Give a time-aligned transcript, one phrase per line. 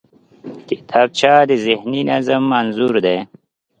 [0.67, 3.17] کتابچه د ذهني نظم انځور دی